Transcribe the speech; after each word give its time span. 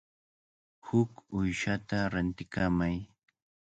Huk 0.87 1.11
uyshata 1.37 1.97
rantikamay. 2.11 2.95